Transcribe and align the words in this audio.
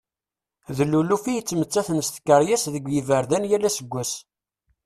D 0.77 0.79
luluf 0.91 1.23
i 1.27 1.31
yettmettaten 1.33 1.99
s 2.01 2.09
tkeryas 2.15 2.63
deg 2.73 2.83
yiberdan 2.93 3.47
yal 3.49 3.67
aseggas. 3.69 4.11